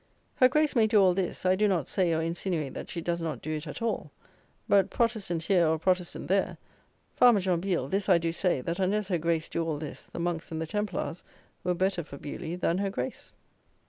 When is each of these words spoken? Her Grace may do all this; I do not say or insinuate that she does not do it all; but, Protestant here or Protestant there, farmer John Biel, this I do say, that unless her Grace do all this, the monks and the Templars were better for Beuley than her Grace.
Her 0.37 0.47
Grace 0.49 0.75
may 0.75 0.87
do 0.87 0.99
all 0.99 1.13
this; 1.13 1.45
I 1.45 1.55
do 1.55 1.67
not 1.67 1.87
say 1.87 2.11
or 2.11 2.23
insinuate 2.23 2.73
that 2.73 2.89
she 2.89 3.01
does 3.01 3.21
not 3.21 3.39
do 3.39 3.51
it 3.55 3.81
all; 3.83 4.09
but, 4.67 4.89
Protestant 4.89 5.43
here 5.43 5.67
or 5.67 5.77
Protestant 5.77 6.27
there, 6.27 6.57
farmer 7.13 7.39
John 7.39 7.59
Biel, 7.61 7.87
this 7.87 8.09
I 8.09 8.17
do 8.17 8.31
say, 8.33 8.61
that 8.61 8.79
unless 8.79 9.09
her 9.09 9.19
Grace 9.19 9.47
do 9.47 9.63
all 9.63 9.77
this, 9.77 10.07
the 10.11 10.17
monks 10.17 10.51
and 10.51 10.59
the 10.59 10.65
Templars 10.65 11.23
were 11.63 11.75
better 11.75 12.03
for 12.03 12.17
Beuley 12.17 12.55
than 12.59 12.79
her 12.79 12.89
Grace. 12.89 13.31